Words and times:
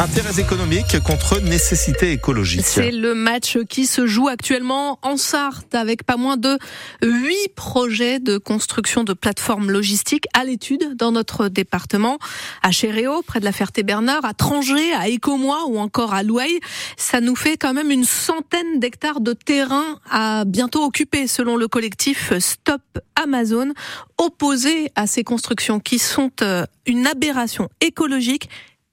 Intérêts 0.00 0.38
économiques 0.38 1.00
contre 1.00 1.40
nécessité 1.40 2.12
écologique. 2.12 2.64
C'est 2.64 2.92
le 2.92 3.16
match 3.16 3.58
qui 3.68 3.84
se 3.84 4.06
joue 4.06 4.28
actuellement 4.28 5.00
en 5.02 5.16
Sarthe 5.16 5.74
avec 5.74 6.04
pas 6.04 6.16
moins 6.16 6.36
de 6.36 6.56
huit 7.02 7.52
projets 7.56 8.20
de 8.20 8.38
construction 8.38 9.02
de 9.02 9.12
plateformes 9.12 9.72
logistiques 9.72 10.26
à 10.34 10.44
l'étude 10.44 10.94
dans 10.94 11.10
notre 11.10 11.48
département. 11.48 12.18
À 12.62 12.70
Chéréo, 12.70 13.22
près 13.22 13.40
de 13.40 13.44
la 13.44 13.50
Ferté-Bernard, 13.50 14.24
à 14.24 14.34
Trangé, 14.34 14.92
à 14.92 15.08
Écomois 15.08 15.64
ou 15.66 15.80
encore 15.80 16.14
à 16.14 16.22
Louaille. 16.22 16.60
Ça 16.96 17.20
nous 17.20 17.34
fait 17.34 17.56
quand 17.56 17.74
même 17.74 17.90
une 17.90 18.04
centaine 18.04 18.78
d'hectares 18.78 19.20
de 19.20 19.32
terrain 19.32 19.98
à 20.08 20.44
bientôt 20.44 20.84
occuper 20.84 21.26
selon 21.26 21.56
le 21.56 21.66
collectif 21.66 22.32
Stop 22.38 22.82
Amazon, 23.20 23.72
opposé 24.16 24.92
à 24.94 25.08
ces 25.08 25.24
constructions 25.24 25.80
qui 25.80 25.98
sont 25.98 26.30
euh, 26.40 26.64
une 26.86 27.08
aberration 27.08 27.68
écologique 27.80 28.48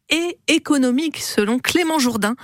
et 0.09 0.37
économique, 0.47 1.17
selon 1.17 1.59
Clément 1.59 1.99
Jourdain, 1.99 2.35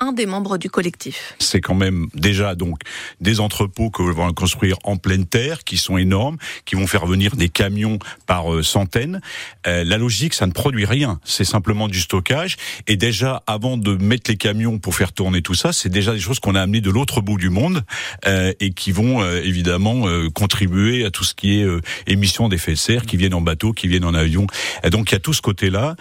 un 0.00 0.12
des 0.12 0.26
membres 0.26 0.56
du 0.56 0.70
collectif. 0.70 1.34
C'est 1.38 1.60
quand 1.60 1.74
même 1.74 2.08
déjà 2.14 2.54
donc 2.54 2.78
des 3.20 3.40
entrepôts 3.40 3.90
que 3.90 4.02
vont 4.02 4.32
construire 4.32 4.76
en 4.84 4.96
pleine 4.96 5.26
terre, 5.26 5.62
qui 5.64 5.76
sont 5.76 5.98
énormes, 5.98 6.38
qui 6.64 6.74
vont 6.74 6.86
faire 6.86 7.06
venir 7.06 7.36
des 7.36 7.48
camions 7.48 7.98
par 8.26 8.52
euh, 8.52 8.62
centaines. 8.62 9.20
Euh, 9.66 9.84
la 9.84 9.98
logique, 9.98 10.34
ça 10.34 10.46
ne 10.46 10.52
produit 10.52 10.86
rien, 10.86 11.20
c'est 11.24 11.44
simplement 11.44 11.88
du 11.88 12.00
stockage. 12.00 12.56
Et 12.86 12.96
déjà, 12.96 13.42
avant 13.46 13.76
de 13.76 13.94
mettre 13.94 14.30
les 14.30 14.36
camions 14.36 14.78
pour 14.78 14.94
faire 14.94 15.12
tourner 15.12 15.42
tout 15.42 15.54
ça, 15.54 15.72
c'est 15.72 15.90
déjà 15.90 16.12
des 16.12 16.20
choses 16.20 16.40
qu'on 16.40 16.54
a 16.54 16.62
amenées 16.62 16.80
de 16.80 16.90
l'autre 16.90 17.20
bout 17.20 17.36
du 17.36 17.50
monde 17.50 17.82
euh, 18.26 18.52
et 18.60 18.72
qui 18.72 18.92
vont 18.92 19.22
évidemment 19.40 20.06
contribuer 20.34 21.04
à 21.04 21.10
tout 21.10 21.24
ce 21.24 21.34
qui 21.34 21.60
est 21.60 21.66
émissions 22.06 22.48
d'effets 22.48 22.72
de 22.72 22.76
serre, 22.76 23.04
qui 23.04 23.16
viennent 23.16 23.34
en 23.34 23.40
bateau, 23.40 23.72
qui 23.72 23.88
viennent 23.88 24.04
en 24.04 24.14
avion. 24.14 24.46
Donc 24.90 25.10
il 25.10 25.14
y 25.14 25.16
a 25.16 25.20
tout 25.20 25.34
ce 25.34 25.42
côté-là. 25.42 25.96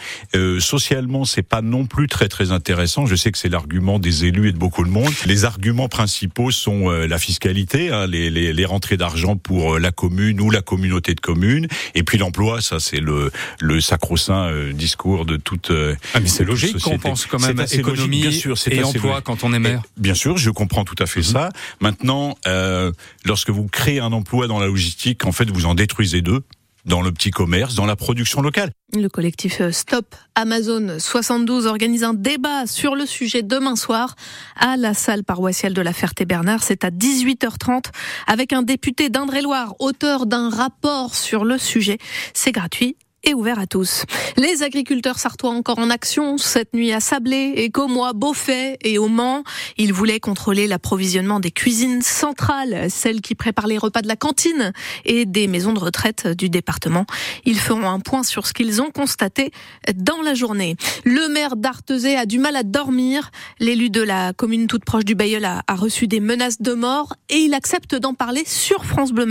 C'est 1.26 1.44
pas 1.44 1.62
non 1.62 1.86
plus 1.86 2.08
très 2.08 2.28
très 2.28 2.52
intéressant. 2.52 3.06
Je 3.06 3.16
sais 3.16 3.32
que 3.32 3.38
c'est 3.38 3.50
l'argument 3.50 4.00
des 4.00 4.26
élus 4.26 4.50
et 4.50 4.52
de 4.52 4.58
beaucoup 4.58 4.84
de 4.84 4.90
monde. 4.90 5.12
Les 5.26 5.46
arguments 5.46 5.90
principaux 5.90 6.52
sont 6.52 6.90
euh, 6.90 7.08
la 7.08 7.20
fiscalité, 7.20 7.90
hein, 7.90 8.08
les, 8.08 8.30
les, 8.30 8.54
les, 8.54 8.66
rentrées 8.66 8.98
d'argent 8.98 9.36
pour 9.36 9.76
euh, 9.76 9.80
la 9.80 9.92
commune 9.92 10.40
ou 10.42 10.52
la 10.52 10.62
communauté 10.62 11.16
de 11.16 11.20
communes, 11.20 11.68
et 11.96 12.04
puis 12.04 12.18
l'emploi. 12.18 12.62
Ça, 12.62 12.80
c'est 12.80 13.00
le, 13.00 13.32
le 13.60 13.82
sacro-saint 13.82 14.48
euh, 14.52 14.74
discours 14.74 15.26
de 15.26 15.38
toute. 15.38 15.72
ah, 16.14 16.20
mais 16.20 16.28
c'est 16.28 16.46
logique 16.46 16.80
qu'on 16.80 17.00
pense 17.00 17.26
quand 17.26 17.40
même 17.40 17.60
économie 17.72 18.22
bien 18.22 18.32
sûr, 18.32 18.56
et 18.70 18.84
emploi 18.84 19.22
quand 19.22 19.44
on 19.44 19.54
est 19.54 19.60
maire. 19.60 19.82
bien 19.98 20.14
sûr, 20.14 20.38
je 20.38 20.50
comprends 20.50 20.86
tout 20.86 20.96
à 21.00 21.06
fait 21.06 21.22
mhm. 21.22 21.26
ça. 21.26 21.50
Maintenant, 21.82 22.38
euh, 22.48 22.92
lorsque 23.26 23.50
vous 23.50 23.68
créez 23.68 24.00
un 24.00 24.12
emploi 24.12 24.48
dans 24.48 24.60
la 24.60 24.68
logistique, 24.68 25.26
en 25.26 25.32
fait, 25.32 25.50
vous 25.50 25.66
en 25.66 25.76
détruisez 25.76 26.22
deux 26.22 26.44
dans 26.86 27.02
le 27.02 27.12
petit 27.12 27.32
commerce, 27.32 27.76
dans 27.76 27.86
la 27.86 27.96
production 27.96 28.42
locale. 28.42 28.72
Le 28.94 29.08
collectif 29.08 29.62
Stop 29.72 30.16
Amazon 30.36 30.98
72 31.00 31.68
organise 31.68 32.04
un 32.04 32.14
débat 32.14 32.66
sur 32.66 32.96
le 32.96 33.06
sujet 33.06 33.44
demain 33.44 33.76
soir 33.76 34.16
à 34.56 34.78
la 34.78 34.94
salle 34.94 35.24
paroissiale 35.24 35.74
de 35.74 35.82
la 35.82 35.94
Ferté-Bernard. 35.94 36.64
C'est 36.64 36.84
à 36.84 36.90
18h30 36.90 37.86
avec 38.28 38.54
un 38.54 38.64
député 38.64 39.10
d'Indre-et-Loire, 39.10 39.76
auteur 39.80 40.26
d'un 40.26 40.50
rapport 40.50 41.16
sur 41.16 41.46
le 41.46 41.58
sujet. 41.58 41.98
C'est 42.34 42.52
gratuit 42.52 42.96
et 43.24 43.34
ouvert 43.34 43.60
à 43.60 43.68
tous. 43.68 44.04
Les 44.38 44.64
agriculteurs 44.64 45.20
sartois 45.20 45.52
encore 45.52 45.80
en 45.80 45.90
action 45.90 46.38
cette 46.38 46.74
nuit 46.74 46.92
à 46.92 47.00
Sablé, 47.00 47.54
Écomois, 47.58 48.14
Beaufait 48.14 48.78
et 48.84 48.98
au 48.98 49.08
Mans. 49.08 49.44
Ils 49.78 49.94
voulaient 49.94 50.20
contrôler 50.20 50.68
l'approvisionnement 50.68 51.40
des 51.40 51.52
cuisines 51.52 52.02
centrales, 52.02 52.90
celles 52.90 53.22
qui 53.22 53.36
préparent 53.36 53.68
les 53.68 53.78
repas 53.78 54.02
de 54.02 54.08
la 54.08 54.16
cantine 54.16 54.74
et 55.06 55.26
des 55.26 55.48
maisons 55.48 55.74
de 55.74 55.80
retraite 55.80 56.28
du 56.28 56.50
département. 56.50 57.06
Ils 57.46 57.60
feront 57.60 57.90
un 57.90 58.00
point 58.00 58.24
sur 58.24 58.48
ce 58.48 58.54
qu'ils 58.54 58.82
ont 58.82 58.92
constaté 58.92 59.52
dans 59.96 60.22
la 60.22 60.34
journée. 60.34 60.76
Le 61.06 61.28
maire 61.30 61.56
d'Artezé 61.56 62.16
a 62.16 62.26
du 62.26 62.40
mal 62.40 62.56
à 62.56 62.64
dormir. 62.64 63.32
L'élu 63.60 63.90
de 63.90 64.02
la 64.02 64.34
commune 64.34 64.68
toute 64.68 64.86
proche 64.86 65.06
du 65.06 65.16
Bayeul 65.16 65.46
a, 65.46 65.64
reçu 65.70 66.08
des 66.08 66.20
menaces 66.20 66.62
de 66.62 66.74
mort 66.74 67.14
et 67.30 67.38
il 67.38 67.54
accepte 67.54 67.96
d'en 67.96 68.14
parler 68.14 68.44
sur 68.46 68.86
France 68.86 69.12
Bleu. 69.12 69.30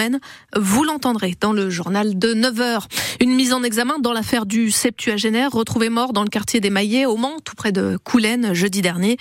Vous 0.56 0.84
l'entendrez 0.84 1.34
dans 1.40 1.52
le 1.52 1.70
journal 1.70 2.18
de 2.18 2.34
9h. 2.34 2.84
Une 3.20 3.34
mise 3.34 3.52
en 3.52 3.62
dans 3.78 4.12
l'affaire 4.12 4.44
du 4.44 4.72
septuagénaire 4.72 5.52
retrouvé 5.52 5.88
mort 5.88 6.12
dans 6.12 6.24
le 6.24 6.28
quartier 6.28 6.58
des 6.58 6.68
Maillets 6.68 7.06
au 7.06 7.16
Mans, 7.16 7.36
tout 7.44 7.54
près 7.54 7.70
de 7.70 7.96
Coulennes, 8.02 8.52
jeudi 8.52 8.82
dernier. 8.82 9.16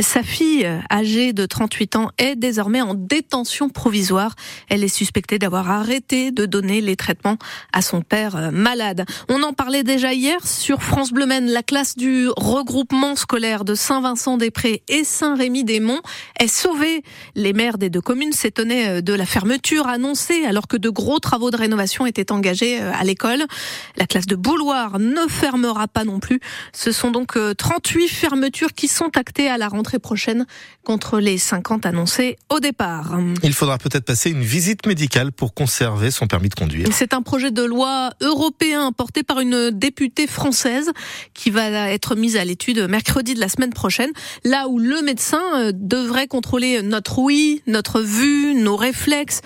Sa 0.00 0.24
fille, 0.24 0.68
âgée 0.90 1.32
de 1.32 1.46
38 1.46 1.94
ans, 1.94 2.10
est 2.18 2.34
désormais 2.34 2.80
en 2.80 2.94
détention 2.94 3.68
provisoire. 3.68 4.34
Elle 4.68 4.82
est 4.82 4.88
suspectée 4.88 5.38
d'avoir 5.38 5.70
arrêté 5.70 6.32
de 6.32 6.44
donner 6.44 6.80
les 6.80 6.96
traitements 6.96 7.36
à 7.72 7.82
son 7.82 8.02
père 8.02 8.50
malade. 8.50 9.04
On 9.28 9.44
en 9.44 9.52
parlait 9.52 9.84
déjà 9.84 10.12
hier 10.12 10.44
sur 10.44 10.82
France 10.82 11.12
Bleu 11.12 11.26
Maine. 11.26 11.46
La 11.46 11.62
classe 11.62 11.96
du 11.96 12.26
regroupement 12.36 13.14
scolaire 13.14 13.64
de 13.64 13.76
Saint-Vincent-des-Prés 13.76 14.82
et 14.88 15.04
Saint-Rémy-des-Monts 15.04 16.02
est 16.40 16.48
sauvée. 16.48 17.04
Les 17.36 17.52
maires 17.52 17.78
des 17.78 17.90
deux 17.90 18.00
communes 18.00 18.32
s'étonnaient 18.32 19.02
de 19.02 19.12
la 19.12 19.24
fermeture 19.24 19.86
annoncée 19.86 20.44
alors 20.46 20.66
que 20.66 20.76
de 20.76 20.90
gros 20.90 21.20
travaux 21.20 21.52
de 21.52 21.56
rénovation 21.56 22.06
étaient 22.06 22.32
engagés 22.32 22.80
à 22.80 23.04
l'école. 23.04 23.46
La 23.96 24.06
classe 24.06 24.26
de 24.26 24.36
Bouloir 24.36 24.98
ne 24.98 25.26
fermera 25.28 25.88
pas 25.88 26.04
non 26.04 26.20
plus. 26.20 26.40
Ce 26.72 26.92
sont 26.92 27.10
donc 27.10 27.38
38 27.56 28.04
euh, 28.04 28.08
fermetures 28.08 28.72
qui 28.72 28.88
sont 28.88 29.16
actées 29.16 29.48
à 29.48 29.58
la 29.58 29.68
rentrée 29.68 29.98
prochaine 29.98 30.46
contre 30.84 31.18
les 31.18 31.38
50 31.38 31.86
annoncées 31.86 32.36
au 32.50 32.60
départ. 32.60 33.18
Il 33.42 33.52
faudra 33.52 33.78
peut-être 33.78 34.04
passer 34.04 34.30
une 34.30 34.42
visite 34.42 34.86
médicale 34.86 35.32
pour 35.32 35.54
conserver 35.54 36.10
son 36.10 36.26
permis 36.26 36.48
de 36.48 36.54
conduire. 36.54 36.86
C'est 36.92 37.14
un 37.14 37.22
projet 37.22 37.50
de 37.50 37.62
loi 37.62 38.10
européen 38.20 38.92
porté 38.92 39.22
par 39.22 39.40
une 39.40 39.70
députée 39.70 40.26
française 40.26 40.90
qui 41.32 41.50
va 41.50 41.90
être 41.90 42.14
mise 42.14 42.36
à 42.36 42.44
l'étude 42.44 42.88
mercredi 42.88 43.34
de 43.34 43.40
la 43.40 43.48
semaine 43.48 43.72
prochaine, 43.72 44.10
là 44.44 44.68
où 44.68 44.78
le 44.78 45.02
médecin 45.02 45.42
euh, 45.54 45.72
devrait 45.74 46.26
contrôler 46.26 46.82
notre 46.82 47.18
ouïe, 47.18 47.62
notre 47.66 48.00
vue, 48.00 48.54
nos 48.54 48.76
réflexes, 48.76 49.40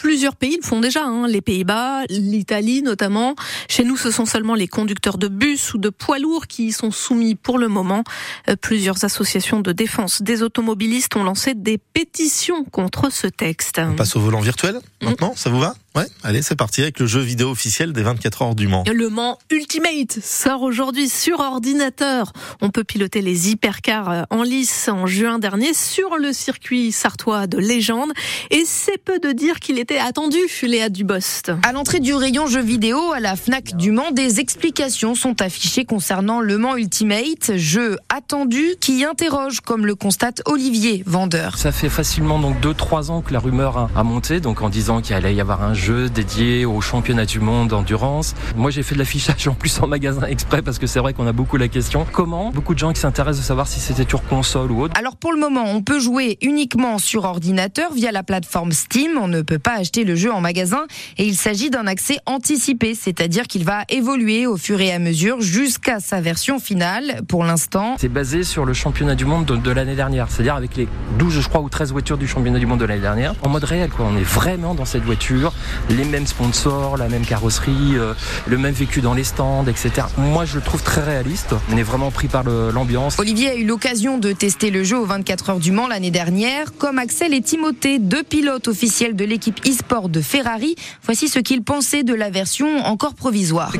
Plusieurs 0.00 0.36
pays 0.36 0.56
le 0.56 0.66
font 0.66 0.80
déjà, 0.80 1.04
hein. 1.04 1.26
les 1.26 1.40
Pays-Bas, 1.40 2.04
l'Italie 2.08 2.82
notamment. 2.82 3.34
Chez 3.68 3.84
nous, 3.84 3.96
ce 3.96 4.10
sont 4.10 4.26
seulement 4.26 4.54
les 4.54 4.68
conducteurs 4.68 5.18
de 5.18 5.28
bus 5.28 5.74
ou 5.74 5.78
de 5.78 5.88
poids 5.88 6.18
lourds 6.18 6.46
qui 6.46 6.66
y 6.66 6.72
sont 6.72 6.90
soumis 6.90 7.34
pour 7.34 7.58
le 7.58 7.68
moment. 7.68 8.04
Euh, 8.48 8.56
plusieurs 8.56 9.04
associations 9.04 9.60
de 9.60 9.72
défense 9.72 10.22
des 10.22 10.42
automobilistes 10.42 11.16
ont 11.16 11.24
lancé 11.24 11.54
des 11.54 11.78
pétitions 11.78 12.64
contre 12.64 13.10
ce 13.12 13.26
texte. 13.26 13.80
On 13.84 13.96
passe 13.96 14.14
au 14.14 14.20
volant 14.20 14.40
virtuel 14.40 14.80
maintenant, 15.02 15.32
ça 15.36 15.50
vous 15.50 15.60
va? 15.60 15.74
Ouais, 15.96 16.06
allez, 16.22 16.42
c'est 16.42 16.54
parti 16.54 16.82
avec 16.82 17.00
le 17.00 17.06
jeu 17.06 17.20
vidéo 17.20 17.50
officiel 17.50 17.92
des 17.92 18.02
24 18.02 18.42
heures 18.42 18.54
du 18.54 18.68
Mans. 18.68 18.84
Le 18.92 19.08
Mans 19.08 19.38
Ultimate 19.50 20.18
sort 20.22 20.62
aujourd'hui 20.62 21.08
sur 21.08 21.40
ordinateur. 21.40 22.32
On 22.60 22.70
peut 22.70 22.84
piloter 22.84 23.22
les 23.22 23.50
hypercars 23.50 24.10
euh, 24.10 24.22
en 24.30 24.42
lice 24.42 24.88
en 24.88 25.06
juin 25.06 25.38
dernier 25.38 25.72
sur 25.72 26.16
le 26.16 26.32
circuit 26.32 26.92
sartois 26.92 27.46
de 27.46 27.58
légende. 27.58 28.12
Et 28.50 28.64
c'est 28.66 28.98
peu 28.98 29.18
de 29.18 29.32
dire 29.32 29.60
qu'il 29.60 29.78
était 29.78 29.98
attendu, 29.98 30.38
Léa 30.62 30.90
Dubost. 30.90 31.52
À 31.62 31.72
l'entrée 31.72 32.00
du 32.00 32.12
rayon 32.12 32.46
jeux 32.46 32.62
vidéo 32.62 33.12
à 33.12 33.20
la 33.20 33.34
FNAC 33.34 33.74
du 33.76 33.90
Mans, 33.90 34.10
des 34.10 34.40
explications 34.40 35.14
sont 35.14 35.40
affichées 35.40 35.86
concernant 35.86 36.40
le 36.40 36.58
Mans 36.58 36.76
Ultimate, 36.76 37.56
jeu 37.56 37.96
attendu 38.14 38.74
qui 38.80 39.04
interroge, 39.04 39.60
comme 39.60 39.86
le 39.86 39.94
constate 39.94 40.42
Olivier, 40.44 41.02
vendeur. 41.06 41.56
Ça 41.56 41.72
fait 41.72 41.88
facilement 41.88 42.38
donc 42.38 42.60
2-3 42.60 43.10
ans 43.10 43.22
que 43.22 43.32
la 43.32 43.38
rumeur 43.38 43.88
a 43.96 44.02
monté, 44.04 44.40
donc 44.40 44.60
en 44.60 44.68
disant 44.68 45.00
qu'il 45.00 45.16
allait 45.16 45.34
y 45.34 45.40
avoir 45.40 45.62
un 45.62 45.77
jeu 45.78 46.10
dédié 46.10 46.66
au 46.66 46.80
championnat 46.80 47.24
du 47.24 47.40
monde 47.40 47.68
d'endurance. 47.68 48.34
Moi, 48.56 48.70
j'ai 48.70 48.82
fait 48.82 48.94
de 48.94 48.98
l'affichage 48.98 49.48
en 49.48 49.54
plus 49.54 49.80
en 49.80 49.86
magasin 49.86 50.26
exprès 50.26 50.60
parce 50.60 50.78
que 50.78 50.86
c'est 50.86 50.98
vrai 50.98 51.14
qu'on 51.14 51.26
a 51.26 51.32
beaucoup 51.32 51.56
la 51.56 51.68
question. 51.68 52.06
Comment 52.12 52.50
Beaucoup 52.50 52.74
de 52.74 52.78
gens 52.78 52.92
qui 52.92 53.00
s'intéressent 53.00 53.40
de 53.40 53.46
savoir 53.46 53.66
si 53.66 53.80
c'était 53.80 54.08
sur 54.08 54.22
console 54.24 54.72
ou 54.72 54.82
autre. 54.82 54.94
Alors 54.98 55.16
pour 55.16 55.32
le 55.32 55.38
moment, 55.38 55.64
on 55.66 55.82
peut 55.82 56.00
jouer 56.00 56.38
uniquement 56.42 56.98
sur 56.98 57.24
ordinateur 57.24 57.92
via 57.92 58.12
la 58.12 58.22
plateforme 58.22 58.72
Steam. 58.72 59.12
On 59.20 59.28
ne 59.28 59.42
peut 59.42 59.58
pas 59.58 59.78
acheter 59.78 60.04
le 60.04 60.16
jeu 60.16 60.32
en 60.32 60.40
magasin 60.40 60.86
et 61.16 61.24
il 61.24 61.36
s'agit 61.36 61.70
d'un 61.70 61.86
accès 61.86 62.18
anticipé, 62.26 62.94
c'est-à-dire 62.94 63.44
qu'il 63.44 63.64
va 63.64 63.84
évoluer 63.88 64.46
au 64.46 64.56
fur 64.56 64.80
et 64.80 64.92
à 64.92 64.98
mesure 64.98 65.40
jusqu'à 65.40 66.00
sa 66.00 66.20
version 66.20 66.58
finale. 66.58 67.22
Pour 67.28 67.44
l'instant, 67.44 67.96
c'est 67.98 68.08
basé 68.08 68.42
sur 68.42 68.64
le 68.64 68.72
championnat 68.72 69.14
du 69.14 69.24
monde 69.24 69.46
de, 69.46 69.70
l'année 69.70 69.94
dernière, 69.94 70.30
c'est-à-dire 70.30 70.54
avec 70.54 70.76
les 70.76 70.88
12, 71.18 71.40
je 71.40 71.48
crois, 71.48 71.60
ou 71.60 71.68
13 71.68 71.92
voitures 71.92 72.18
du 72.18 72.26
championnat 72.26 72.58
du 72.58 72.66
monde 72.66 72.80
de 72.80 72.84
l'année 72.84 73.00
dernière, 73.00 73.34
en 73.42 73.48
mode 73.48 73.64
réel. 73.64 73.90
Quoi. 73.90 74.06
On 74.10 74.16
est 74.16 74.22
vraiment 74.22 74.74
dans 74.74 74.84
cette 74.84 75.04
voiture 75.04 75.52
les 75.90 76.04
mêmes 76.04 76.26
sponsors, 76.26 76.96
la 76.96 77.08
même 77.08 77.24
carrosserie, 77.24 77.96
euh, 77.96 78.14
le 78.46 78.58
même 78.58 78.74
vécu 78.74 79.00
dans 79.00 79.14
les 79.14 79.24
stands, 79.24 79.66
etc. 79.66 80.06
Moi, 80.16 80.44
je 80.44 80.56
le 80.56 80.62
trouve 80.62 80.82
très 80.82 81.02
réaliste. 81.02 81.54
On 81.72 81.76
est 81.76 81.82
vraiment 81.82 82.10
pris 82.10 82.28
par 82.28 82.44
l'ambiance. 82.44 83.18
Olivier 83.18 83.50
a 83.50 83.54
eu 83.54 83.64
l'occasion 83.64 84.18
de 84.18 84.32
tester 84.32 84.70
le 84.70 84.84
jeu 84.84 84.98
aux 84.98 85.06
24 85.06 85.50
heures 85.50 85.58
du 85.58 85.72
Mans 85.72 85.88
l'année 85.88 86.10
dernière, 86.10 86.76
comme 86.76 86.98
Axel 86.98 87.34
et 87.34 87.40
Timothée, 87.40 87.98
deux 87.98 88.22
pilotes 88.22 88.68
officiels 88.68 89.16
de 89.16 89.24
l'équipe 89.24 89.60
e-sport 89.66 90.08
de 90.08 90.20
Ferrari. 90.20 90.76
Voici 91.04 91.28
ce 91.28 91.38
qu'ils 91.38 91.62
pensaient 91.62 92.02
de 92.02 92.14
la 92.14 92.30
version 92.30 92.84
encore 92.84 93.14
provisoire. 93.14 93.72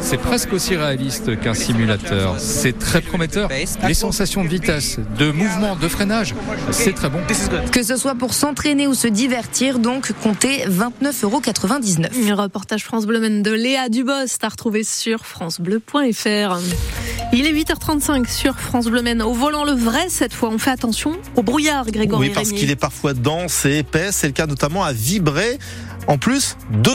C'est 0.00 0.18
presque 0.18 0.52
aussi 0.52 0.76
réaliste 0.76 1.40
qu'un 1.40 1.54
simulateur. 1.54 2.36
C'est 2.38 2.78
très 2.78 3.00
prometteur. 3.00 3.48
Les 3.86 3.94
sensations 3.94 4.44
de 4.44 4.48
vitesse, 4.48 4.98
de 5.18 5.30
mouvement, 5.30 5.76
de 5.76 5.88
freinage, 5.88 6.34
c'est 6.70 6.94
très 6.94 7.08
bon. 7.08 7.18
Que 7.70 7.82
ce 7.82 7.96
soit 7.96 8.14
pour 8.14 8.34
s'entraîner 8.34 8.86
ou 8.86 8.94
se 8.94 9.08
divertir, 9.08 9.78
donc 9.78 10.12
comptez 10.22 10.64
29 10.66 11.24
euros 11.24 11.31
1,99€. 11.40 12.32
Reportage 12.34 12.84
France 12.84 13.06
Bleu 13.06 13.20
de 13.42 13.50
Léa 13.50 13.88
Dubos 13.88 14.36
à 14.42 14.48
retrouver 14.48 14.84
sur 14.84 15.24
francebleu.fr. 15.24 16.58
Il 17.32 17.46
est 17.46 17.52
8h35 17.52 18.28
sur 18.28 18.58
France 18.58 18.86
Bleu 18.86 19.02
Au 19.22 19.32
volant 19.32 19.64
le 19.64 19.72
vrai 19.72 20.08
cette 20.08 20.34
fois, 20.34 20.50
on 20.50 20.58
fait 20.58 20.70
attention 20.70 21.16
au 21.36 21.42
brouillard, 21.42 21.86
Grégory. 21.90 22.28
Oui, 22.28 22.34
parce 22.34 22.52
qu'il 22.52 22.70
est 22.70 22.76
parfois 22.76 23.14
dense 23.14 23.64
et 23.64 23.78
épais. 23.78 24.10
C'est 24.12 24.26
le 24.26 24.34
cas 24.34 24.46
notamment 24.46 24.84
à 24.84 24.92
vibrer. 24.92 25.58
En 26.06 26.18
plus, 26.18 26.56
deux 26.70 26.90